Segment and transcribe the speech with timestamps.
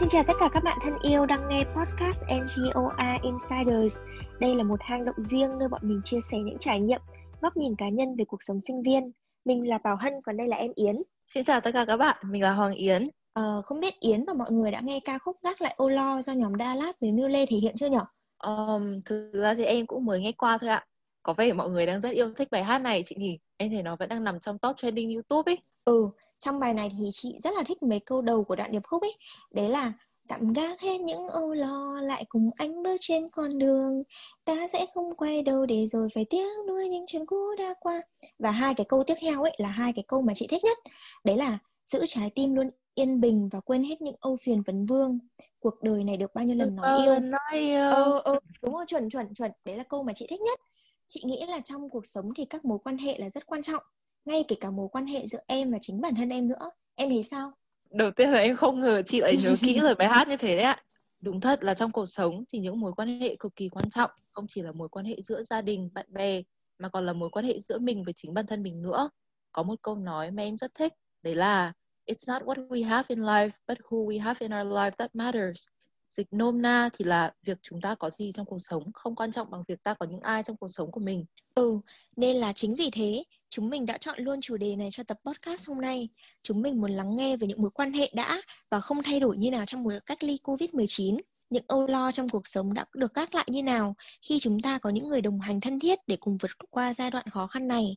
[0.00, 3.98] Xin chào tất cả các bạn thân yêu đang nghe podcast NGOA Insiders.
[4.40, 7.00] Đây là một hang động riêng nơi bọn mình chia sẻ những trải nghiệm,
[7.40, 9.12] góc nhìn cá nhân về cuộc sống sinh viên.
[9.44, 11.02] Mình là Bảo Hân, còn đây là em Yến.
[11.26, 13.08] Xin chào tất cả các bạn, mình là Hoàng Yến.
[13.32, 16.22] Ờ, không biết Yến và mọi người đã nghe ca khúc Gác lại ô lo
[16.22, 17.98] do nhóm Dallas với Miu Lê thể hiện chưa nhỉ?
[18.38, 20.86] Um, thực ra thì em cũng mới nghe qua thôi ạ.
[21.22, 23.38] Có vẻ mọi người đang rất yêu thích bài hát này chị nhỉ?
[23.56, 25.58] Em thấy nó vẫn đang nằm trong top trending YouTube ấy.
[25.84, 28.82] Ừ, trong bài này thì chị rất là thích mấy câu đầu của đoạn điệp
[28.84, 29.16] khúc ấy.
[29.50, 29.92] Đấy là
[30.28, 34.02] tạm gác hết những âu lo lại cùng anh bước trên con đường.
[34.44, 38.02] Ta sẽ không quay đầu để rồi phải tiếc nuôi những chuyện cũ đã qua.
[38.38, 40.78] Và hai cái câu tiếp theo ấy là hai cái câu mà chị thích nhất.
[41.24, 44.86] Đấy là giữ trái tim luôn yên bình và quên hết những âu phiền vấn
[44.86, 45.18] vương.
[45.58, 47.20] Cuộc đời này được bao nhiêu lần nói yêu?
[47.20, 47.90] nói yêu.
[47.90, 49.50] Ờ, ờ, đúng rồi chuẩn chuẩn chuẩn.
[49.64, 50.60] Đấy là câu mà chị thích nhất.
[51.08, 53.82] Chị nghĩ là trong cuộc sống thì các mối quan hệ là rất quan trọng
[54.24, 56.70] ngay kể cả mối quan hệ giữa em và chính bản thân em nữa.
[56.94, 57.52] Em thấy sao?
[57.90, 60.56] Đầu tiên là em không ngờ chị lại nhớ kỹ lời bài hát như thế
[60.56, 60.82] đấy ạ.
[61.20, 64.10] Đúng thật là trong cuộc sống thì những mối quan hệ cực kỳ quan trọng.
[64.32, 66.42] Không chỉ là mối quan hệ giữa gia đình bạn bè
[66.78, 69.10] mà còn là mối quan hệ giữa mình với chính bản thân mình nữa.
[69.52, 71.72] Có một câu nói mà em rất thích đấy là
[72.06, 75.14] it's not what we have in life but who we have in our life that
[75.14, 75.64] matters
[76.10, 79.32] dịch nôm na thì là việc chúng ta có gì trong cuộc sống không quan
[79.32, 81.24] trọng bằng việc ta có những ai trong cuộc sống của mình.
[81.54, 81.80] Ừ
[82.16, 85.18] nên là chính vì thế chúng mình đã chọn luôn chủ đề này cho tập
[85.24, 86.08] podcast hôm nay.
[86.42, 89.36] Chúng mình muốn lắng nghe về những mối quan hệ đã và không thay đổi
[89.36, 91.16] như nào trong mùa cách ly covid 19
[91.50, 94.78] những âu lo trong cuộc sống đã được gác lại như nào khi chúng ta
[94.78, 97.68] có những người đồng hành thân thiết để cùng vượt qua giai đoạn khó khăn
[97.68, 97.96] này.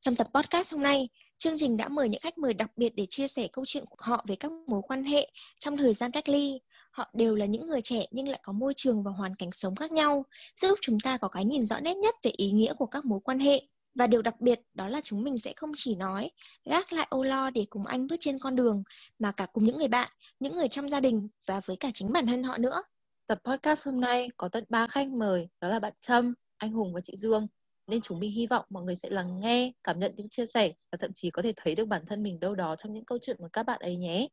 [0.00, 3.06] Trong tập podcast hôm nay, chương trình đã mời những khách mời đặc biệt để
[3.10, 6.28] chia sẻ câu chuyện của họ về các mối quan hệ trong thời gian cách
[6.28, 6.60] ly
[6.92, 9.76] họ đều là những người trẻ nhưng lại có môi trường và hoàn cảnh sống
[9.76, 10.24] khác nhau,
[10.60, 13.20] giúp chúng ta có cái nhìn rõ nét nhất về ý nghĩa của các mối
[13.24, 13.62] quan hệ.
[13.94, 16.30] Và điều đặc biệt đó là chúng mình sẽ không chỉ nói
[16.64, 18.82] gác lại âu lo để cùng anh bước trên con đường,
[19.18, 20.10] mà cả cùng những người bạn,
[20.40, 22.82] những người trong gia đình và với cả chính bản thân họ nữa.
[23.26, 26.94] Tập podcast hôm nay có tận 3 khách mời, đó là bạn Trâm, anh Hùng
[26.94, 27.46] và chị Dương.
[27.86, 30.72] Nên chúng mình hy vọng mọi người sẽ lắng nghe, cảm nhận những chia sẻ
[30.92, 33.18] và thậm chí có thể thấy được bản thân mình đâu đó trong những câu
[33.22, 34.28] chuyện của các bạn ấy nhé.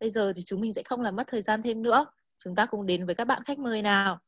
[0.00, 2.06] Bây giờ thì chúng mình sẽ không làm mất thời gian thêm nữa.
[2.44, 4.18] Chúng ta cùng đến với các bạn khách mời nào.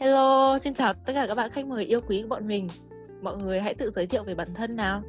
[0.00, 2.68] Hello, xin chào tất cả các bạn khách mời yêu quý của bọn mình.
[3.22, 5.02] Mọi người hãy tự giới thiệu về bản thân nào.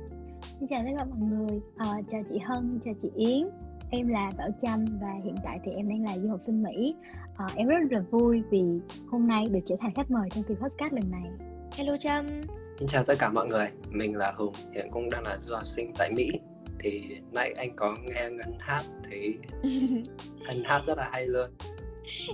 [0.59, 3.49] Xin chào tất cả mọi người, à, chào chị Hân, chào chị Yến
[3.91, 6.95] Em là Bảo Trâm và hiện tại thì em đang là du học sinh Mỹ
[7.37, 8.63] à, Em rất là vui vì
[9.11, 11.31] hôm nay được trở thành khách mời trong kỳ podcast lần này
[11.77, 12.25] Hello Trâm
[12.79, 15.67] Xin chào tất cả mọi người, mình là Hùng, hiện cũng đang là du học
[15.67, 16.31] sinh tại Mỹ
[16.79, 19.33] thì nãy anh có nghe ngân hát thì
[20.47, 21.49] anh hát rất là hay luôn.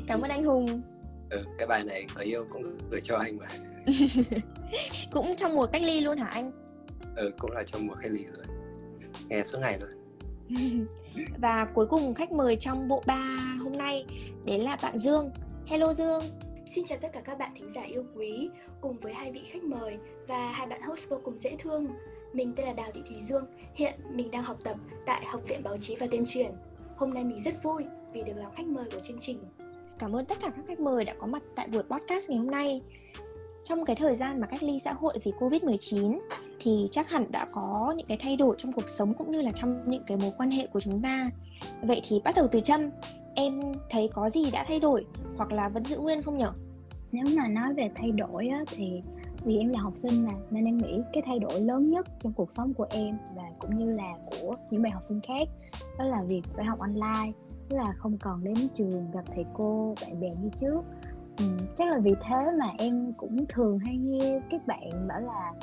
[0.07, 0.81] Cảm ơn anh hùng.
[1.29, 3.47] Ừ, cái bài này người yêu cũng gửi cho anh mà.
[5.11, 6.51] Cũng trong mùa cách ly luôn hả anh?
[7.15, 8.45] Ừ cũng là trong mùa cách ly rồi.
[9.27, 9.89] Nghe suốt ngày luôn.
[11.41, 14.05] Và cuối cùng khách mời trong bộ ba hôm nay
[14.45, 15.31] đấy là bạn Dương.
[15.65, 16.23] Hello Dương.
[16.75, 18.49] Xin chào tất cả các bạn thính giả yêu quý
[18.81, 21.87] cùng với hai vị khách mời và hai bạn host vô cùng dễ thương
[22.35, 25.63] mình tên là Đào Thị Thúy Dương, hiện mình đang học tập tại Học viện
[25.63, 26.51] Báo chí và Tuyên truyền.
[26.95, 29.39] Hôm nay mình rất vui vì được làm khách mời của chương trình.
[29.99, 32.51] Cảm ơn tất cả các khách mời đã có mặt tại buổi podcast ngày hôm
[32.51, 32.81] nay.
[33.63, 36.19] Trong cái thời gian mà cách ly xã hội vì Covid-19
[36.59, 39.51] thì chắc hẳn đã có những cái thay đổi trong cuộc sống cũng như là
[39.51, 41.29] trong những cái mối quan hệ của chúng ta.
[41.81, 42.89] Vậy thì bắt đầu từ Trâm,
[43.35, 45.05] em thấy có gì đã thay đổi
[45.37, 46.51] hoặc là vẫn giữ nguyên không nhở?
[47.11, 49.01] Nếu mà nói về thay đổi á, thì
[49.45, 52.33] vì em là học sinh mà nên em nghĩ cái thay đổi lớn nhất trong
[52.33, 55.47] cuộc sống của em và cũng như là của những bạn học sinh khác
[55.99, 57.31] đó là việc phải học online
[57.69, 60.81] tức là không còn đến trường gặp thầy cô bạn bè như trước.
[61.37, 61.45] Ừ,
[61.77, 65.53] chắc là vì thế mà em cũng thường hay nghe các bạn bảo là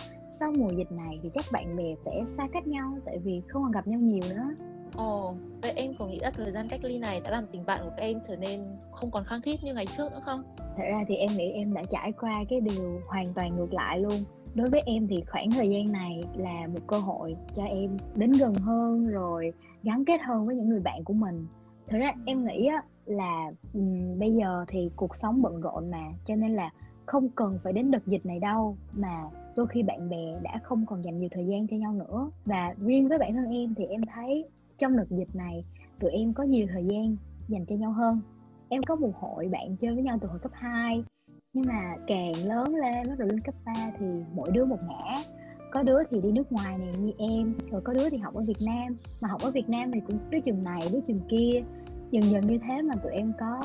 [0.40, 3.62] sau mùa dịch này thì chắc bạn bè sẽ xa cách nhau tại vì không
[3.62, 4.64] còn gặp nhau nhiều nữa.
[4.96, 7.80] Ồ, vậy em có nghĩ là thời gian cách ly này đã làm tình bạn
[7.84, 8.60] của các em trở nên
[8.90, 10.42] không còn khăng khít như ngày trước nữa không?
[10.56, 14.00] Thật ra thì em nghĩ em đã trải qua cái điều hoàn toàn ngược lại
[14.00, 14.24] luôn.
[14.54, 18.32] Đối với em thì khoảng thời gian này là một cơ hội cho em đến
[18.32, 19.52] gần hơn rồi
[19.82, 21.46] gắn kết hơn với những người bạn của mình.
[21.88, 26.12] Thật ra em nghĩ á, là um, bây giờ thì cuộc sống bận rộn mà
[26.26, 26.70] cho nên là
[27.06, 29.24] không cần phải đến đợt dịch này đâu mà
[29.56, 32.30] đôi khi bạn bè đã không còn dành nhiều thời gian cho nhau nữa.
[32.44, 34.44] Và riêng với bản thân em thì em thấy
[34.82, 35.64] trong đợt dịch này,
[36.00, 37.16] tụi em có nhiều thời gian
[37.48, 38.20] dành cho nhau hơn.
[38.68, 41.04] Em có một hội bạn chơi với nhau từ hồi cấp 2
[41.52, 45.22] nhưng mà càng lớn lên, bắt đầu lên cấp 3 thì mỗi đứa một ngã.
[45.70, 48.42] Có đứa thì đi nước ngoài này như em, rồi có đứa thì học ở
[48.42, 48.96] Việt Nam.
[49.20, 51.62] Mà học ở Việt Nam thì cũng đứa trường này, đứa trường kia.
[52.10, 53.62] Dần dần như thế mà tụi em có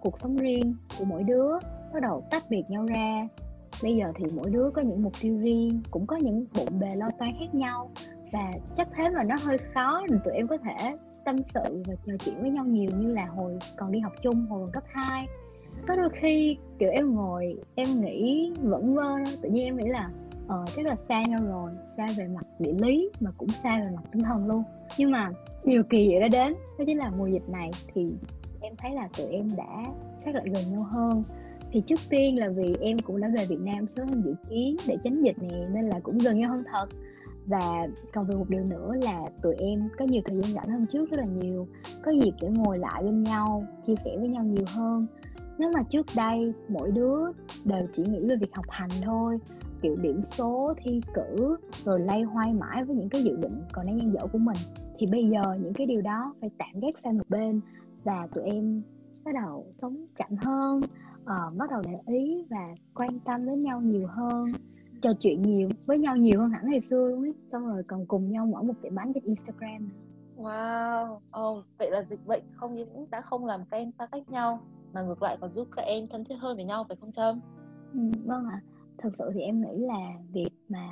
[0.00, 1.50] cuộc sống riêng của mỗi đứa
[1.94, 3.28] bắt đầu tách biệt nhau ra.
[3.82, 6.96] Bây giờ thì mỗi đứa có những mục tiêu riêng, cũng có những bộn bề
[6.96, 7.90] lo toan khác nhau
[8.32, 11.94] và chắc thế mà nó hơi khó nên tụi em có thể tâm sự và
[12.06, 14.84] trò chuyện với nhau nhiều như là hồi còn đi học chung, hồi còn cấp
[14.86, 15.26] 2
[15.86, 20.10] có đôi khi, kiểu, em ngồi, em nghĩ vẫn vơ tự nhiên em nghĩ là
[20.48, 23.90] ờ chắc là xa nhau rồi xa về mặt địa lý mà cũng xa về
[23.96, 24.62] mặt tinh thần luôn.
[24.98, 25.30] Nhưng mà
[25.64, 28.12] điều kỳ diệu đã đến, đó chính là mùa dịch này thì
[28.60, 29.84] em thấy là tụi em đã
[30.24, 31.22] xác lại gần nhau hơn.
[31.72, 34.76] Thì trước tiên là vì em cũng đã về Việt Nam sớm hơn dự kiến
[34.86, 36.86] để tránh dịch nè, nên là cũng gần nhau hơn thật
[37.48, 40.86] và còn về một điều nữa là tụi em có nhiều thời gian rảnh hơn
[40.92, 41.66] trước rất là nhiều.
[42.02, 45.06] Có dịp để ngồi lại bên nhau chia sẻ với nhau nhiều hơn.
[45.58, 47.18] Nếu mà trước đây mỗi đứa
[47.64, 49.38] đều chỉ nghĩ về việc học hành thôi
[49.82, 53.86] kiểu điểm số thi cử rồi lay hoay mãi với những cái dự định còn
[53.86, 54.56] đang dang dở của mình
[54.98, 57.60] thì bây giờ những cái điều đó phải tạm gác sang một bên
[58.04, 58.82] và tụi em
[59.24, 60.80] bắt đầu sống chậm hơn
[61.22, 64.52] uh, bắt đầu để ý và quan tâm đến nhau nhiều hơn
[65.02, 67.34] trò chuyện nhiều với nhau nhiều hơn hẳn ngày xưa luôn ấy.
[67.52, 69.90] Xong rồi còn cùng nhau mở một tiệm bánh trên Instagram.
[70.36, 74.28] Wow, oh, vậy là dịch bệnh không những đã không làm các em xa cách
[74.28, 74.60] nhau
[74.92, 77.40] mà ngược lại còn giúp các em thân thiết hơn với nhau phải không Trâm?
[77.92, 78.60] ừ, vâng ạ.
[78.62, 78.64] À.
[79.02, 80.88] thực sự thì em nghĩ là việc mà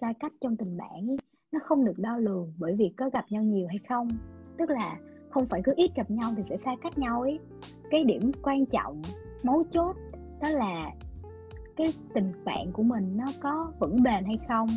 [0.00, 1.16] xa cách trong tình bạn ấy,
[1.52, 4.08] nó không được đo lường bởi việc có gặp nhau nhiều hay không.
[4.58, 4.96] Tức là
[5.30, 7.38] không phải cứ ít gặp nhau thì sẽ xa cách nhau ấy.
[7.90, 9.02] Cái điểm quan trọng
[9.44, 9.96] mấu chốt
[10.40, 10.90] đó là
[11.76, 14.68] cái tình bạn của mình nó có vững bền hay không?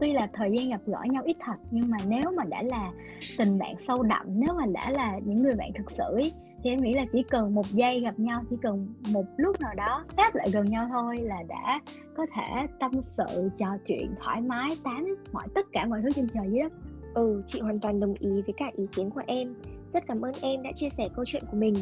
[0.00, 2.92] Tuy là thời gian gặp gỡ nhau ít thật nhưng mà nếu mà đã là
[3.38, 6.32] tình bạn sâu đậm nếu mà đã là những người bạn thực sự ý,
[6.62, 9.74] thì em nghĩ là chỉ cần một giây gặp nhau chỉ cần một lúc nào
[9.76, 11.80] đó sát lại gần nhau thôi là đã
[12.16, 16.28] có thể tâm sự trò chuyện thoải mái tán mọi tất cả mọi thứ trên
[16.34, 16.72] trời dưới đất.
[17.14, 19.54] Ừ chị hoàn toàn đồng ý với cả ý kiến của em.
[19.92, 21.74] Rất cảm ơn em đã chia sẻ câu chuyện của mình.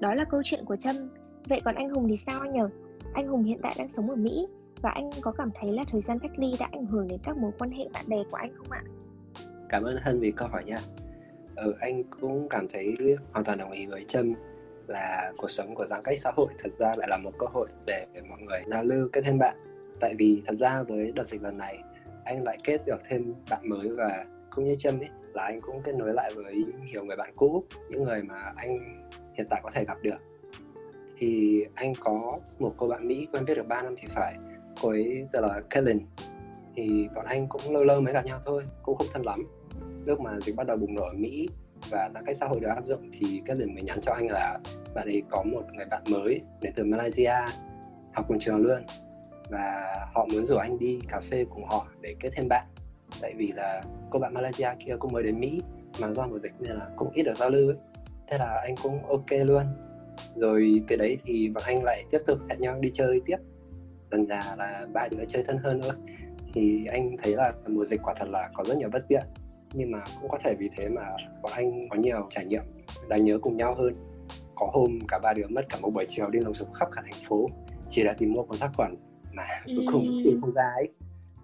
[0.00, 0.96] Đó là câu chuyện của trâm.
[1.48, 2.68] Vậy còn anh hùng thì sao anh nhờ?
[3.16, 4.46] Anh hùng hiện tại đang sống ở mỹ
[4.82, 7.36] và anh có cảm thấy là thời gian cách ly đã ảnh hưởng đến các
[7.36, 8.82] mối quan hệ bạn bè của anh không ạ?
[9.68, 10.78] Cảm ơn hân vì câu hỏi nha.
[11.56, 12.96] Ừ, anh cũng cảm thấy
[13.32, 14.32] hoàn toàn đồng ý với trâm
[14.86, 17.68] là cuộc sống của giãn cách xã hội thật ra lại là một cơ hội
[17.86, 19.56] để mọi người giao lưu kết thêm bạn.
[20.00, 21.78] Tại vì thật ra với đợt dịch lần này
[22.24, 25.82] anh lại kết được thêm bạn mới và cũng như trâm ấy là anh cũng
[25.84, 28.78] kết nối lại với nhiều người bạn cũ những người mà anh
[29.34, 30.18] hiện tại có thể gặp được
[31.18, 34.34] thì anh có một cô bạn Mỹ quen biết được 3 năm thì phải.
[34.82, 36.00] Cô ấy tên là Kellen.
[36.74, 39.38] Thì bọn anh cũng lâu lâu mới gặp nhau thôi, cũng không thân lắm.
[40.06, 41.48] Lúc mà dịch bắt đầu bùng nổ ở Mỹ
[41.90, 44.58] và giãn cách xã hội được áp dụng thì Kellen mới nhắn cho anh là
[44.94, 47.34] bạn ấy có một người bạn mới đến từ Malaysia,
[48.12, 48.82] học cùng trường luôn.
[49.50, 52.66] Và họ muốn rủ anh đi cà phê cùng họ để kết thêm bạn.
[53.20, 55.62] Tại vì là cô bạn Malaysia kia cũng mới đến Mỹ,
[56.00, 57.76] mà do mùa dịch nên là cũng ít được giao lưu ấy.
[58.28, 59.64] Thế là anh cũng ok luôn
[60.36, 63.36] rồi từ đấy thì bọn anh lại tiếp tục hẹn nhau đi chơi tiếp.
[64.10, 65.94] Dần già là ba đứa chơi thân hơn nữa
[66.52, 69.22] thì anh thấy là mùa dịch quả thật là có rất nhiều bất tiện.
[69.72, 71.02] Nhưng mà cũng có thể vì thế mà
[71.42, 72.62] bọn anh có nhiều trải nghiệm
[73.08, 73.94] đáng nhớ cùng nhau hơn.
[74.54, 77.02] Có hôm cả ba đứa mất cả một buổi chiều đi lùng sục khắp cả
[77.04, 77.48] thành phố
[77.90, 78.96] chỉ để tìm mua cuốn sát khuẩn
[79.32, 80.88] mà cuối cùng tìm không ra ấy.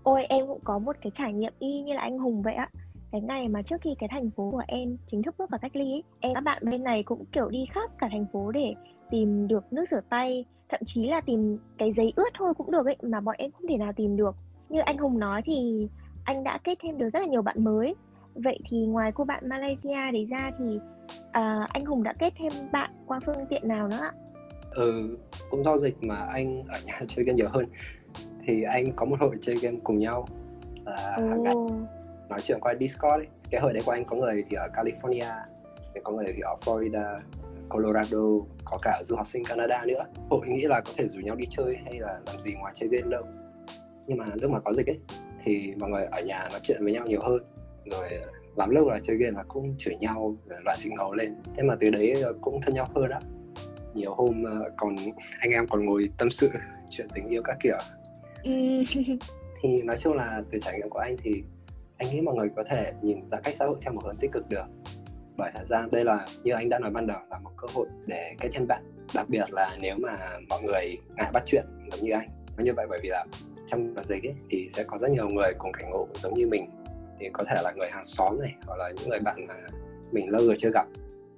[0.02, 2.68] Ôi em cũng có một cái trải nghiệm y như là anh hùng vậy ạ
[3.12, 5.76] cái ngày mà trước khi cái thành phố của em chính thức bước vào cách
[5.76, 8.74] ly ấy, em các bạn bên này cũng kiểu đi khắp cả thành phố để
[9.10, 12.86] tìm được nước rửa tay thậm chí là tìm cái giấy ướt thôi cũng được
[12.86, 14.36] ấy mà bọn em không thể nào tìm được.
[14.68, 15.88] Như anh hùng nói thì
[16.24, 17.94] anh đã kết thêm được rất là nhiều bạn mới.
[18.34, 20.78] Vậy thì ngoài cô bạn malaysia đấy ra thì
[21.32, 24.12] à, anh hùng đã kết thêm bạn qua phương tiện nào nữa ạ?
[24.70, 25.16] Ừ
[25.50, 27.66] cũng do dịch mà anh ở nhà chơi game nhiều hơn.
[28.46, 30.26] Thì anh có một hội chơi game cùng nhau.
[30.84, 31.54] Là hàng ngày
[32.32, 33.26] nói chuyện qua Discord ấy.
[33.50, 35.32] cái hội đấy của anh có người thì ở California
[36.04, 37.18] có người thì ở Florida
[37.68, 38.18] Colorado
[38.64, 40.04] có cả du học sinh Canada nữa.
[40.30, 42.88] Hội nghĩ là có thể rủ nhau đi chơi hay là làm gì ngoài chơi
[42.88, 43.22] game đâu.
[44.06, 44.98] Nhưng mà lúc mà có dịch ấy
[45.44, 47.42] thì mọi người ở nhà nói chuyện với nhau nhiều hơn.
[47.84, 48.08] Rồi
[48.56, 51.34] lắm lúc là chơi game là cũng chửi nhau loại sinh ngầu lên.
[51.56, 53.20] Thế mà từ đấy cũng thân nhau hơn á.
[53.94, 54.96] Nhiều hôm ờ, còn
[55.38, 56.50] anh em còn ngồi tâm sự
[56.90, 57.78] chuyện tình yêu các kiểu.
[59.62, 61.44] Thì nói chung là từ trải nghiệm của anh thì
[62.02, 64.32] anh nghĩ mọi người có thể nhìn giãn cách xã hội theo một hướng tích
[64.32, 64.64] cực được.
[65.36, 67.86] Bởi thật ra đây là như anh đã nói ban đầu là một cơ hội
[68.06, 68.82] để kết thêm bạn.
[69.14, 72.28] Đặc biệt là nếu mà mọi người ngại bắt chuyện giống như anh.
[72.56, 73.24] Nó như vậy bởi vì là
[73.66, 76.48] trong đợt dịch ấy, thì sẽ có rất nhiều người cùng cảnh ngộ giống như
[76.48, 76.70] mình.
[77.20, 79.54] Thì có thể là người hàng xóm này hoặc là những người bạn mà
[80.12, 80.86] mình lâu rồi chưa gặp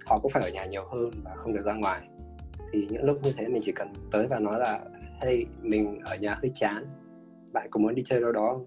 [0.06, 2.00] họ cũng phải ở nhà nhiều hơn và không được ra ngoài.
[2.73, 4.80] Thì những lúc như thế mình chỉ cần tới và nói là
[5.21, 6.87] hey mình ở nhà hơi chán.
[7.52, 8.61] Bạn có muốn đi chơi đâu đó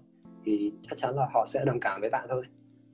[0.48, 2.44] thì chắc chắn là họ sẽ đồng cảm với bạn thôi.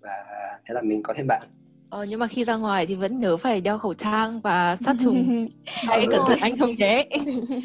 [0.01, 0.25] Và
[0.67, 1.43] thế là mình có thêm bạn.
[1.91, 4.97] Ờ, nhưng mà khi ra ngoài thì vẫn nhớ phải đeo khẩu trang và sát
[5.01, 5.47] trùng.
[5.87, 7.09] Hãy cẩn thận anh Hùng nhé.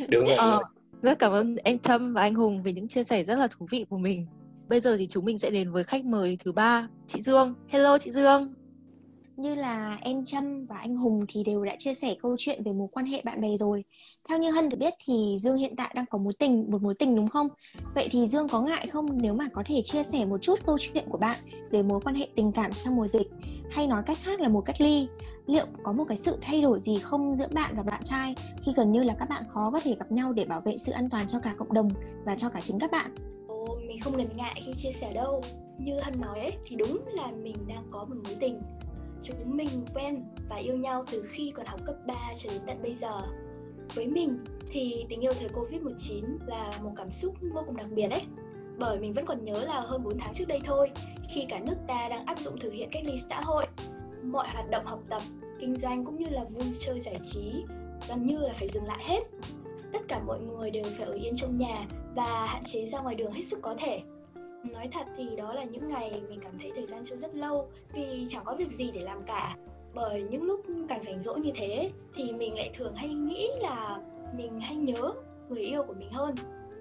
[0.10, 0.64] Đúng rồi, ờ,
[1.02, 3.66] rất cảm ơn em Trâm và anh Hùng vì những chia sẻ rất là thú
[3.70, 4.28] vị của mình.
[4.68, 7.54] Bây giờ thì chúng mình sẽ đến với khách mời thứ ba chị Dương.
[7.68, 8.54] Hello chị Dương
[9.42, 12.72] như là em Trâm và anh Hùng thì đều đã chia sẻ câu chuyện về
[12.72, 13.84] mối quan hệ bạn bè rồi.
[14.30, 16.96] Theo như Hân được biết thì Dương hiện tại đang có mối tình, một mối
[17.00, 17.48] tình đúng không?
[17.96, 20.78] Vậy thì Dương có ngại không nếu mà có thể chia sẻ một chút câu
[20.80, 21.40] chuyện của bạn
[21.72, 23.28] về mối quan hệ tình cảm trong mùa dịch
[23.72, 25.08] hay nói cách khác là mùa cách ly?
[25.46, 28.74] Liệu có một cái sự thay đổi gì không giữa bạn và bạn trai khi
[28.76, 31.10] gần như là các bạn khó có thể gặp nhau để bảo vệ sự an
[31.10, 31.90] toàn cho cả cộng đồng
[32.26, 33.16] và cho cả chính các bạn?
[33.48, 35.44] Ồ, mình không ngần ngại khi chia sẻ đâu.
[35.80, 38.62] Như Hân nói ấy, thì đúng là mình đang có một mối tình
[39.24, 42.82] Chúng mình quen và yêu nhau từ khi còn học cấp 3 cho đến tận
[42.82, 43.22] bây giờ.
[43.96, 48.08] Với mình thì tình yêu thời Covid-19 là một cảm xúc vô cùng đặc biệt
[48.08, 48.22] đấy.
[48.78, 50.92] Bởi mình vẫn còn nhớ là hơn 4 tháng trước đây thôi,
[51.30, 53.66] khi cả nước ta đang áp dụng thực hiện cách ly xã hội,
[54.24, 55.22] mọi hoạt động học tập,
[55.60, 57.64] kinh doanh cũng như là vui chơi giải trí
[58.10, 59.24] gần như là phải dừng lại hết.
[59.94, 63.16] Tất cả mọi người đều phải ở yên trong nhà và hạn chế ra ngoài
[63.16, 64.02] đường hết sức có thể
[64.64, 67.68] nói thật thì đó là những ngày mình cảm thấy thời gian trôi rất lâu,
[67.94, 69.56] vì chẳng có việc gì để làm cả.
[69.94, 73.98] Bởi những lúc càng rảnh rỗi như thế thì mình lại thường hay nghĩ là
[74.38, 75.12] mình hay nhớ
[75.50, 76.36] người yêu của mình hơn.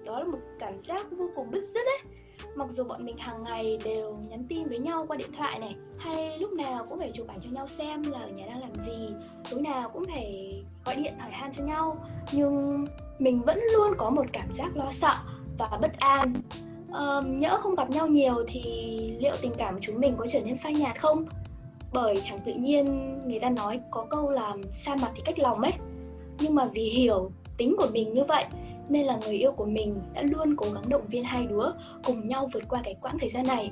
[0.05, 1.99] Đó là một cảm giác vô cùng bứt rứt ấy.
[2.55, 5.75] Mặc dù bọn mình hàng ngày đều nhắn tin với nhau qua điện thoại này,
[5.97, 8.71] hay lúc nào cũng phải chụp ảnh cho nhau xem là ở nhà đang làm
[8.85, 9.09] gì
[9.51, 12.05] tối nào cũng phải gọi điện hỏi han cho nhau.
[12.31, 12.85] Nhưng
[13.19, 15.15] mình vẫn luôn có một cảm giác lo sợ
[15.57, 16.33] và bất an
[16.89, 18.63] uh, nhỡ không gặp nhau nhiều thì
[19.19, 21.25] liệu tình cảm của chúng mình có trở nên phai nhạt không?
[21.93, 25.61] Bởi chẳng tự nhiên người ta nói có câu là xa mặt thì cách lòng
[25.61, 25.73] ấy.
[26.39, 28.45] Nhưng mà vì hiểu tính của mình như vậy
[28.89, 31.71] nên là người yêu của mình đã luôn cố gắng động viên hai đứa
[32.03, 33.71] cùng nhau vượt qua cái quãng thời gian này.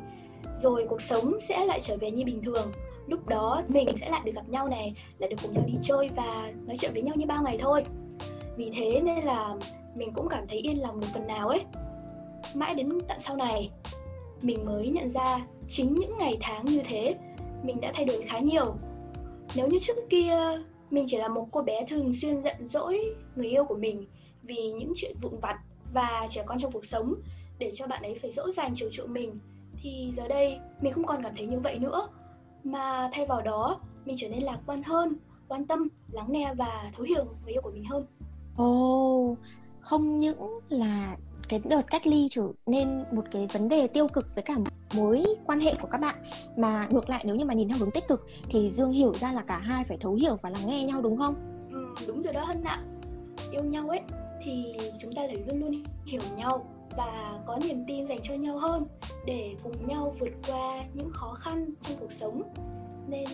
[0.57, 2.71] Rồi cuộc sống sẽ lại trở về như bình thường.
[3.07, 6.09] Lúc đó mình sẽ lại được gặp nhau này lại được cùng nhau đi chơi
[6.15, 7.83] và nói chuyện với nhau như bao ngày thôi.
[8.55, 9.55] Vì thế nên là
[9.95, 11.61] mình cũng cảm thấy yên lòng một phần nào ấy
[12.53, 13.71] mãi đến tận sau này
[14.41, 17.15] mình mới nhận ra chính những ngày tháng như thế
[17.63, 18.75] mình đã thay đổi khá nhiều.
[19.55, 20.37] Nếu như trước kia
[20.91, 24.07] mình chỉ là một cô bé thường xuyên giận dỗi người yêu của mình
[24.43, 25.59] vì những chuyện vụn vặt
[25.93, 27.15] và trẻ con trong cuộc sống
[27.59, 29.39] để cho bạn ấy phải dỗ dành chiều chuộng mình
[29.81, 32.07] thì giờ đây mình không còn cảm thấy như vậy nữa.
[32.63, 35.15] Mà thay vào đó mình trở nên lạc quan hơn
[35.47, 38.05] quan tâm lắng nghe và thấu hiểu người yêu của mình hơn.
[38.57, 38.65] Ồ
[39.31, 39.37] oh,
[39.79, 41.17] không những là
[41.49, 44.55] cái đợt cách ly trở nên một cái vấn đề tiêu cực với cả
[44.93, 46.15] mối quan hệ của các bạn.
[46.57, 49.31] Mà ngược lại nếu như mà nhìn theo hướng tích cực thì dương hiểu ra
[49.33, 51.35] là cả hai phải thấu hiểu và lắng nghe nhau đúng không?
[51.71, 52.83] Ừ, đúng rồi đó hân ạ.
[53.51, 53.99] Yêu nhau ấy
[54.43, 56.65] thì chúng ta phải luôn luôn hiểu nhau
[56.97, 58.85] và có niềm tin dành cho nhau hơn
[59.25, 62.41] để cùng nhau vượt qua những khó khăn trong cuộc sống.
[63.07, 63.27] Nên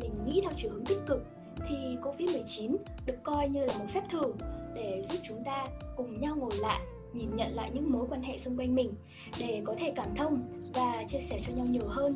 [0.00, 1.26] mình nghĩ theo chiều hướng tích cực
[1.68, 4.32] thì Covid-19 được coi như là một phép thử
[4.74, 6.80] để giúp chúng ta cùng nhau ngồi lại
[7.16, 8.94] nhìn nhận lại những mối quan hệ xung quanh mình
[9.38, 12.14] để có thể cảm thông và chia sẻ cho nhau nhiều hơn.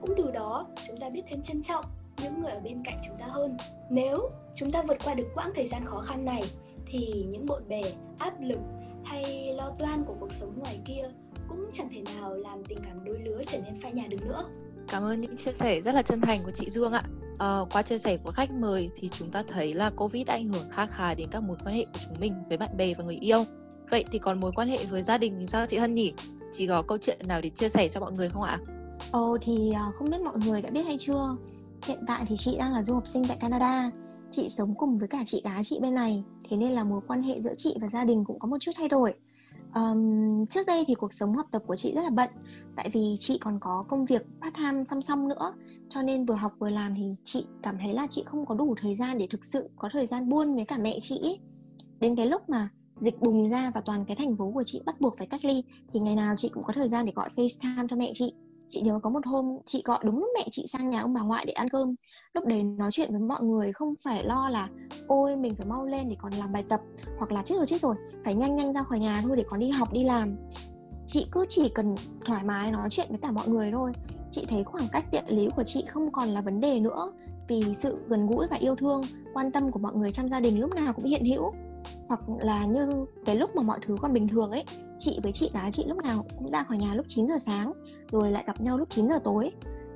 [0.00, 1.84] Cũng từ đó chúng ta biết thêm trân trọng
[2.22, 3.56] những người ở bên cạnh chúng ta hơn.
[3.90, 6.42] Nếu chúng ta vượt qua được quãng thời gian khó khăn này
[6.86, 7.82] thì những bộn bề
[8.18, 8.58] áp lực
[9.04, 11.10] hay lo toan của cuộc sống ngoài kia
[11.48, 14.44] cũng chẳng thể nào làm tình cảm đôi lứa trở nên phai nhạt được nữa.
[14.88, 17.04] Cảm ơn những chia sẻ rất là chân thành của chị dương ạ.
[17.38, 20.48] À, qua chia sẻ của khách mời thì chúng ta thấy là covid đã ảnh
[20.48, 23.04] hưởng khá khá đến các mối quan hệ của chúng mình với bạn bè và
[23.04, 23.44] người yêu.
[23.90, 26.12] Vậy thì còn mối quan hệ với gia đình thì sao chị Hân nhỉ?
[26.52, 28.58] Chị có câu chuyện nào để chia sẻ cho mọi người không ạ?
[29.12, 31.36] Ồ thì à, không biết mọi người đã biết hay chưa?
[31.86, 33.90] Hiện tại thì chị đang là du học sinh tại Canada.
[34.30, 37.22] Chị sống cùng với cả chị gái chị bên này Thế nên là mối quan
[37.22, 39.14] hệ giữa chị và gia đình cũng có một chút thay đổi.
[39.74, 42.30] Um, Trước đây thì cuộc sống học tập của chị rất là bận
[42.76, 45.52] Tại vì chị còn có công việc part time song song nữa.
[45.88, 48.74] Cho nên vừa học vừa làm thì chị cảm thấy là chị không có đủ
[48.80, 51.40] thời gian để thực sự có thời gian buôn với cả mẹ chị.
[52.00, 55.00] Đến cái lúc mà dịch bùng ra và toàn cái thành phố của chị bắt
[55.00, 57.88] buộc phải cách ly, thì ngày nào chị cũng có thời gian để gọi FaceTime
[57.88, 58.34] cho mẹ chị.
[58.68, 61.20] Chị nhớ có một hôm chị gọi đúng lúc mẹ chị sang nhà ông bà
[61.20, 61.94] ngoại để ăn cơm.
[62.34, 64.68] Lúc đấy nói chuyện với mọi người không phải lo là,
[65.06, 66.80] ôi, mình phải mau lên để còn làm bài tập,
[67.18, 69.60] hoặc là chết rồi chết rồi, phải nhanh nhanh ra khỏi nhà thôi để còn
[69.60, 70.36] đi học, đi làm.
[71.06, 73.92] Chị cứ chỉ cần thoải mái nói chuyện với cả mọi người thôi.
[74.30, 77.12] Chị thấy khoảng cách địa lý của chị không còn là vấn đề nữa,
[77.48, 80.60] vì sự gần gũi và yêu thương, quan tâm của mọi người trong gia đình
[80.60, 81.52] lúc nào cũng hiện hữu
[82.08, 84.64] hoặc là như cái lúc mà mọi thứ còn bình thường ấy
[84.98, 87.72] chị với chị gái chị lúc nào cũng ra khỏi nhà lúc 9 giờ sáng
[88.10, 89.50] rồi lại gặp nhau lúc 9 giờ tối.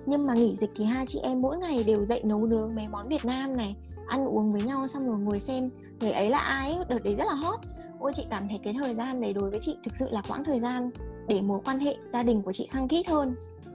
[0.06, 2.88] Nhưng mà nghỉ dịch thì hai chị em mỗi ngày đều dậy nấu nướng mấy
[2.88, 3.76] món Việt Nam này
[4.08, 7.14] ăn uống với nhau xong rồi ngồi xem người ấy là ai ấy, đợt đấy
[7.14, 7.60] rất là hot.
[7.98, 10.44] Ôi chị cảm thấy cái thời gian đấy đối với chị thực sự là quãng
[10.44, 10.90] thời gian
[11.28, 13.34] để mối quan hệ gia đình của chị khăng khít hơn.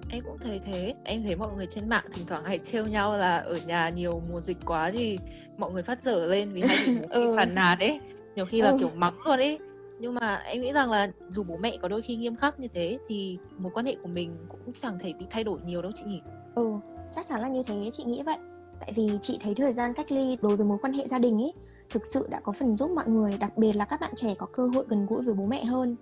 [0.09, 0.93] Em cũng thấy thế.
[1.03, 4.21] Em thấy mọi người trên mạng thỉnh thoảng hay trêu nhau là ở nhà nhiều
[4.31, 5.19] mùa dịch quá thì
[5.57, 7.33] mọi người phát dở lên vì hay bị ừ.
[7.37, 7.99] phản nàn ấy
[8.35, 8.77] nhiều khi là ừ.
[8.79, 9.59] kiểu mắng luôn ấy.
[9.99, 12.67] Nhưng mà em nghĩ rằng là dù bố mẹ có đôi khi nghiêm khắc như
[12.73, 15.91] thế thì mối quan hệ của mình cũng chẳng thể bị thay đổi nhiều đâu
[15.95, 16.21] chị nhỉ.
[16.55, 16.79] Ừ
[17.11, 18.37] chắc chắn là như thế chị nghĩ vậy.
[18.79, 21.41] Tại vì chị thấy thời gian cách ly đối với mối quan hệ gia đình
[21.41, 21.53] ấy
[21.89, 24.45] thực sự đã có phần giúp mọi người đặc biệt là các bạn trẻ có
[24.45, 25.95] cơ hội gần gũi với bố mẹ hơn.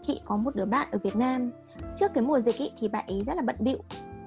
[0.00, 1.50] Chị có một đứa bạn ở Việt Nam.
[1.94, 3.78] Trước cái mùa dịch ý, thì bạn ấy rất là bận bịu.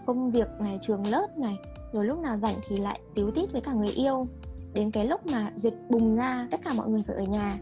[0.06, 1.58] Công việc này trường lớp này
[1.94, 4.28] rồi lúc nào rảnh thì lại tiếu tít với cả người yêu
[4.74, 7.60] đến cái lúc mà dịch bùng ra, tất cả mọi người phải ở nhà,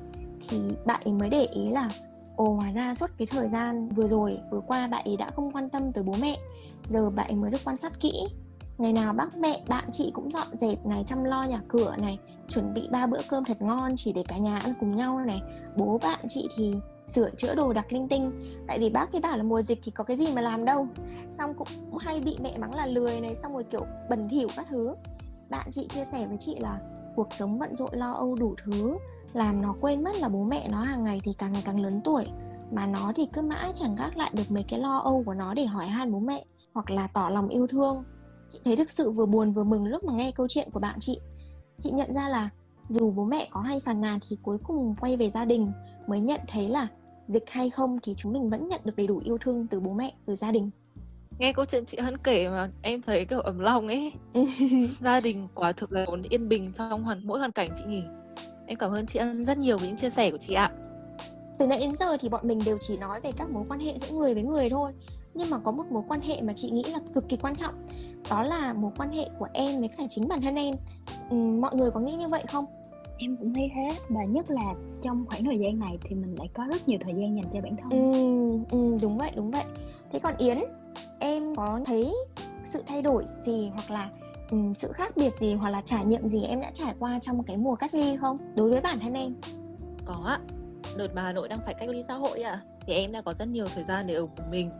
[0.49, 1.89] thì bạn ấy mới để ý là,
[2.35, 5.51] ồ, hóa ra suốt cái thời gian vừa rồi, vừa qua bạn ấy đã không
[5.51, 6.35] quan tâm tới bố mẹ,
[6.89, 8.13] giờ bạn ấy mới được quan sát kỹ.
[8.77, 12.19] Ngày nào bác mẹ, bạn chị cũng dọn dẹp này, chăm lo nhà cửa này,
[12.47, 15.41] chuẩn bị ba bữa cơm thật ngon chỉ để cả nhà ăn cùng nhau này.
[15.77, 16.75] Bố bạn chị thì
[17.07, 18.31] sửa chữa đồ đặc linh tinh.
[18.67, 20.87] Tại vì bác ấy bảo là mùa dịch thì có cái gì mà làm đâu.
[21.37, 24.65] Xong cũng hay bị mẹ mắng là lười này, xong rồi kiểu bẩn thỉu các
[24.69, 24.95] thứ.
[25.49, 26.79] Bạn chị chia sẻ với chị là
[27.15, 28.97] cuộc sống bận rộn lo âu đủ thứ,
[29.33, 32.01] làm nó quên mất là bố mẹ nó hàng ngày thì càng ngày càng lớn
[32.03, 32.25] tuổi.
[32.71, 35.53] Mà nó thì cứ mãi chẳng gác lại được mấy cái lo âu của nó
[35.53, 38.03] để hỏi han bố mẹ, hoặc là tỏ lòng yêu thương.
[38.51, 40.99] Chị thấy thực sự vừa buồn vừa mừng lúc mà nghe câu chuyện của bạn
[40.99, 41.19] chị.
[41.79, 42.49] Chị nhận ra là
[42.89, 45.71] dù bố mẹ có hay phàn nàn thì cuối cùng quay về gia đình,
[46.07, 46.87] mới nhận thấy là
[47.27, 49.93] dịch hay không thì chúng mình vẫn nhận được đầy đủ yêu thương từ bố
[49.93, 50.69] mẹ, từ gia đình
[51.39, 54.11] nghe câu chuyện chị Hân kể mà em thấy kiểu ấm lòng ấy.
[55.01, 58.03] Gia đình quả thực là vốn yên bình trong hoàn mỗi hoàn cảnh chị nhỉ
[58.67, 60.71] em cảm ơn chị Hân rất nhiều với những chia sẻ của chị ạ.
[61.59, 63.93] Từ nãy đến giờ thì bọn mình đều chỉ nói về các mối quan hệ
[63.97, 64.91] giữa người với người thôi.
[65.33, 67.73] Nhưng mà có một mối quan hệ mà chị nghĩ là cực kỳ quan trọng.
[68.29, 70.75] Đó là mối quan hệ của em với cả chính bản thân em.
[71.29, 72.65] Ừ, mọi người có nghĩ như vậy không?
[73.17, 76.47] Em cũng thấy thế và nhất là trong khoảng thời gian này thì mình lại
[76.53, 77.89] có rất nhiều thời gian dành cho bản thân.
[77.89, 79.63] Ừ, ừ đúng vậy đúng vậy.
[80.11, 80.57] Thế còn yến
[81.19, 82.13] em có thấy
[82.63, 84.09] sự thay đổi gì hoặc là
[84.51, 87.43] um, sự khác biệt gì hoặc là trải nghiệm gì em đã trải qua trong
[87.43, 88.37] cái mùa cách ly không?
[88.55, 89.35] Đối với bản thân em.
[90.05, 90.39] Có ạ.
[90.97, 93.33] Đợt mà Hà Nội đang phải cách ly xã hội ạ thì em đã có
[93.33, 94.71] rất nhiều thời gian để ở cùng mình.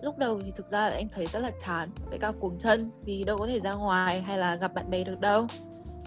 [0.00, 2.90] Lúc đầu thì thực ra là em thấy rất là chán với cả cuồng chân
[3.04, 5.46] vì đâu có thể ra ngoài hay là gặp bạn bè được đâu.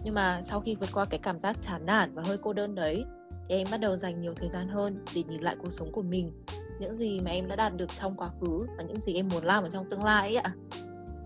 [0.03, 2.75] Nhưng mà sau khi vượt qua cái cảm giác chán nản và hơi cô đơn
[2.75, 3.05] đấy
[3.49, 6.01] thì em bắt đầu dành nhiều thời gian hơn để nhìn lại cuộc sống của
[6.01, 6.31] mình
[6.79, 9.43] những gì mà em đã đạt được trong quá khứ và những gì em muốn
[9.43, 10.53] làm ở trong tương lai ấy ạ.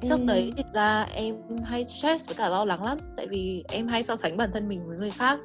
[0.01, 0.25] Trước ừ.
[0.25, 4.03] đấy thực ra em hay stress với cả lo lắng lắm tại vì em hay
[4.03, 5.39] so sánh bản thân mình với người khác.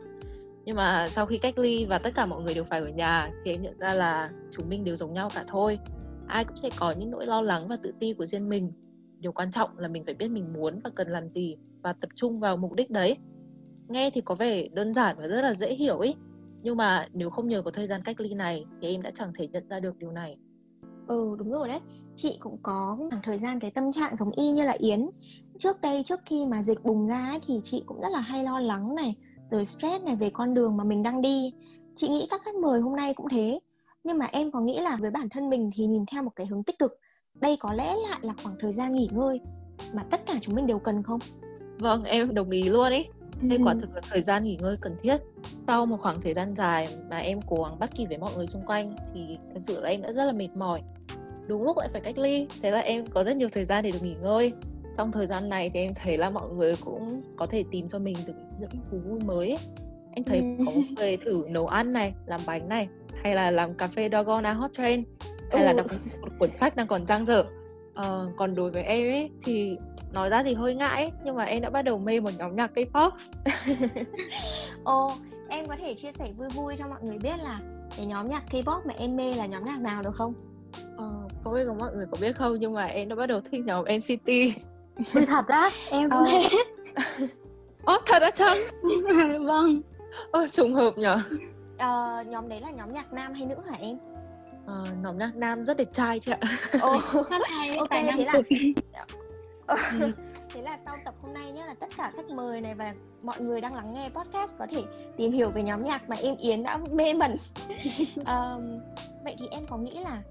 [0.64, 3.31] Nhưng mà sau khi cách ly và tất cả mọi người đều phải ở nhà
[3.44, 5.79] thì em nhận ra là chúng mình đều giống nhau cả thôi.
[6.27, 8.73] Ai cũng sẽ có những nỗi lo lắng và tự ti của riêng mình.
[9.18, 12.11] Điều quan trọng là mình phải biết mình muốn và cần làm gì và tập
[12.14, 13.16] trung vào mục đích đấy.
[13.88, 16.14] Nghe thì có vẻ đơn giản và rất là dễ hiểu ấy
[16.62, 19.33] nhưng mà nếu không nhờ có thời gian cách ly này thì em đã chẳng
[19.38, 20.37] thể nhận ra được điều này.
[21.09, 21.81] Ừ đúng rồi đấy.
[22.16, 25.07] Chị cũng có khoảng thời gian cái tâm trạng giống y như là yến.
[25.59, 28.44] Trước đây trước khi mà dịch bùng ra ấy, thì chị cũng rất là hay
[28.44, 29.14] lo lắng này
[29.51, 31.53] rồi stress này về con đường mà mình đang đi.
[31.97, 33.61] Chị nghĩ các khách mời hôm nay cũng thế.
[34.05, 36.47] Nhưng mà em có nghĩ là với bản thân mình thì nhìn theo một cái
[36.47, 36.92] hướng tích cực
[37.40, 39.40] đây có lẽ lại là khoảng thời gian nghỉ ngơi
[39.92, 41.21] mà tất cả chúng mình đều cần không?
[41.79, 43.09] Vâng em đồng ý luôn ấy
[43.42, 45.16] đây quả thực là thời gian nghỉ ngơi cần thiết.
[45.66, 48.46] Sau một khoảng thời gian dài mà em cố gắng bắt kịp với mọi người
[48.46, 50.83] xung quanh thì thật sự là em đã rất là mệt mỏi.
[51.46, 53.90] Đúng lúc lại phải cách ly thế là em có rất nhiều thời gian để
[53.90, 54.53] được nghỉ ngơi.
[54.96, 57.98] Trong thời gian này thì em thấy là mọi người cũng có thể tìm cho
[57.98, 59.59] mình được những thú vui mới
[60.18, 62.88] em thấy có người thử nấu ăn này làm bánh này
[63.22, 65.05] hay là làm cà phê Dogona Hot Train
[65.53, 65.66] hay ừ.
[65.66, 65.87] là đọc
[66.20, 67.44] một cuốn sách đang còn dang dở
[67.98, 69.78] ờ, còn đối với em ấy thì
[70.12, 72.56] nói ra thì hơi ngại ấy, nhưng mà em đã bắt đầu mê một nhóm
[72.56, 73.11] nhạc K-pop.
[74.84, 75.12] Ồ,
[75.48, 77.61] em có thể chia sẻ vui vui cho mọi người biết là
[77.96, 80.34] cái nhóm nhạc K-pop mà em mê là nhóm nhạc nào được không?
[80.96, 81.11] Ờ,
[81.44, 83.64] không biết có mọi người có biết không nhưng mà em đã bắt đầu thích
[83.64, 84.30] nhóm NCT
[85.26, 85.70] thật á?
[85.90, 86.24] Em cũng ờ.
[86.30, 86.48] thế.
[87.84, 88.56] Ồ, thật á Trâm
[89.46, 89.82] vâng.
[90.30, 91.18] Ồ, trùng hợp nhở.
[91.78, 93.96] Ờ, nhóm đấy là nhóm nhạc nam hay nữ hả em
[94.68, 96.38] ờ, nhóm nhạc nam rất đẹp trai chị ạ
[96.81, 96.90] Ồ,
[97.78, 98.33] ok thế là
[100.54, 103.40] thế là sau tập hôm nay nhé là tất cả khách mời này và mọi
[103.40, 104.83] người đang lắng nghe podcast có thể
[105.16, 107.31] tìm hiểu về nhóm nhạc mà em Yến đã mê mẩn
[108.16, 108.81] um,
[109.24, 110.22] vậy thì em có nghĩ là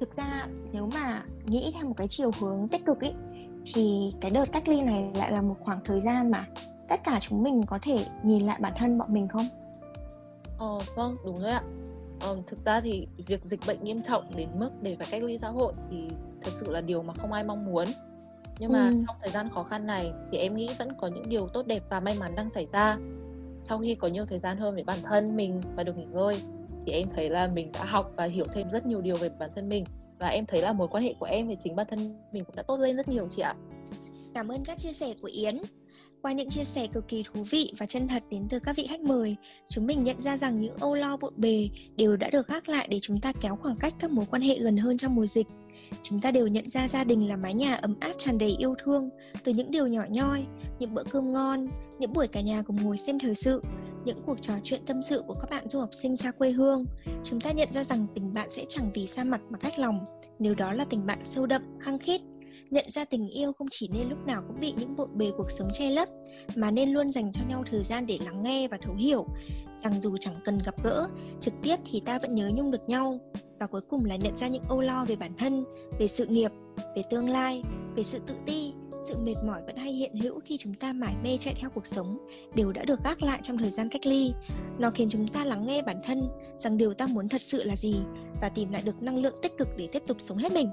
[0.00, 3.10] thực ra nếu mà nghĩ theo một cái chiều hướng tích cực ý
[3.74, 6.46] thì cái đợt cách ly này lại là một khoảng thời gian mà
[6.88, 9.48] tất cả chúng mình có thể nhìn lại bản thân bọn mình không?
[10.58, 11.62] Ờ vâng đúng rồi ạ.
[12.20, 15.38] Ờ, thực ra thì việc dịch bệnh nghiêm trọng đến mức để phải cách ly
[15.38, 16.08] xã hội thì
[16.42, 17.88] thật sự là điều mà không ai mong muốn.
[18.58, 19.04] Nhưng mà ừ.
[19.06, 21.82] trong thời gian khó khăn này thì em nghĩ vẫn có những điều tốt đẹp
[21.88, 22.98] và may mắn đang xảy ra.
[23.62, 26.42] Sau khi có nhiều thời gian hơn với bản thân mình và được nghỉ ngơi
[26.86, 29.50] thì em thấy là mình đã học và hiểu thêm rất nhiều điều về bản
[29.54, 29.84] thân mình
[30.18, 32.56] và em thấy là mối quan hệ của em với chính bản thân mình cũng
[32.56, 33.54] đã tốt lên rất nhiều chị ạ.
[34.34, 35.54] Cảm ơn các chia sẻ của Yến.
[36.22, 38.86] Qua những chia sẻ cực kỳ thú vị và chân thật đến từ các vị
[38.88, 39.36] khách mời,
[39.68, 42.88] chúng mình nhận ra rằng những âu lo bộn bề đều đã được gác lại
[42.90, 45.46] để chúng ta kéo khoảng cách các mối quan hệ gần hơn trong mùa dịch.
[46.02, 48.74] chúng ta đều nhận ra gia đình là mái nhà ấm áp tràn đầy yêu
[48.84, 49.10] thương
[49.44, 50.44] từ những điều nhỏ nhoi,
[50.78, 53.62] những bữa cơm ngon, những buổi cả nhà cùng ngồi xem thời sự,
[54.04, 56.84] những cuộc trò chuyện tâm sự của các bạn du học sinh xa quê hương.
[57.24, 60.04] Chúng ta nhận ra rằng tình bạn sẽ chẳng vì xa mặt mà cách lòng,
[60.38, 62.20] nếu đó là tình bạn sâu đậm, khăng khít.
[62.70, 65.50] Nhận ra tình yêu không chỉ nên lúc nào cũng bị những bộn bề cuộc
[65.50, 66.08] sống che lấp,
[66.56, 69.26] mà nên luôn dành cho nhau thời gian để lắng nghe và thấu hiểu,
[69.82, 71.08] rằng dù chẳng cần gặp gỡ
[71.40, 73.20] trực tiếp thì ta vẫn nhớ nhung được nhau.
[73.58, 75.64] Và cuối cùng là nhận ra những âu lo về bản thân
[75.98, 76.50] về sự nghiệp
[76.96, 77.62] về tương lai
[77.96, 78.72] về sự tự ti.
[79.08, 81.86] Sự mệt mỏi vẫn hay hiện hữu khi chúng ta mải mê chạy theo cuộc
[81.86, 82.18] sống
[82.54, 84.32] đều đã được gác lại trong thời gian cách ly.
[84.78, 86.22] Nó khiến chúng ta lắng nghe bản thân
[86.58, 87.94] rằng điều ta muốn thật sự là gì
[88.40, 90.68] và tìm lại được năng lượng tích cực để tiếp tục sống hết mình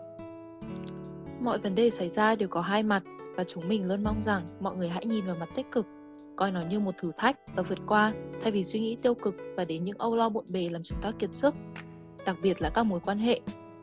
[1.42, 3.04] mọi vấn đề xảy ra đều có hai mặt
[3.36, 5.86] và chúng mình luôn mong rằng mọi người hãy nhìn vào mặt tích cực
[6.38, 9.36] coi nó như một thử thách và vượt qua thay vì suy nghĩ tiêu cực
[9.58, 11.56] và đến những âu lo bộn bề làm chúng ta kiệt sức.
[12.26, 13.40] Đặc biệt là các mối quan hệ,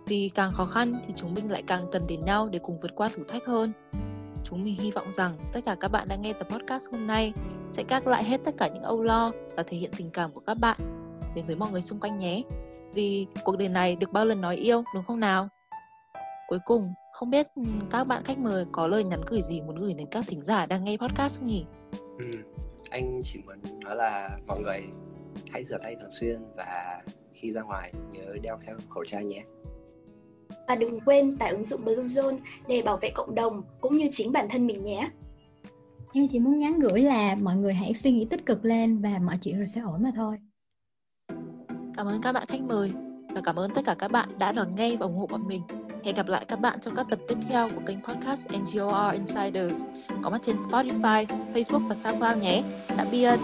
[0.07, 2.91] vì càng khó khăn thì chúng mình lại càng cần đến nhau để cùng vượt
[2.95, 3.73] qua thử thách hơn.
[4.45, 7.33] Chúng mình hy vọng rằng tất cả các bạn đang nghe tập podcast hôm nay
[7.73, 10.41] sẽ gác lại hết tất cả những âu lo và thể hiện tình cảm của
[10.47, 10.77] các bạn
[11.35, 12.43] đến với mọi người xung quanh nhé.
[12.95, 15.49] Vì cuộc đời này được bao lần nói yêu đúng không nào?
[16.49, 17.47] Cuối cùng, không biết
[17.91, 20.67] các bạn khách mời có lời nhắn gửi gì muốn gửi đến các thính giả
[20.67, 21.65] đang nghe podcast không nhỉ?
[22.19, 22.25] Ừ.
[22.91, 24.81] Anh chỉ muốn nói là mọi người
[25.51, 29.45] hãy rửa tay thường xuyên và khi ra ngoài nhớ đeo theo khẩu trang nhé.
[30.69, 34.33] Và đừng quên tải ứng dụng Bluezone để bảo vệ cộng đồng cũng như chính
[34.33, 35.11] bản thân mình nhé.
[36.13, 39.19] Em chỉ muốn nhắn gửi là mọi người hãy suy nghĩ tích cực lên và
[39.23, 40.37] mọi chuyện rồi sẽ ổn mà thôi.
[41.97, 42.93] Cảm ơn các bạn khách mời
[43.35, 45.63] và cảm ơn tất cả các bạn đã lắng nghe và ủng hộ bọn mình.
[46.05, 49.83] Hẹn gặp lại các bạn trong các tập tiếp theo của kênh podcast NGOR Insiders
[50.23, 52.63] có mặt trên Spotify, Facebook và SoundCloud nhé.
[52.97, 53.39] Tạm biệt!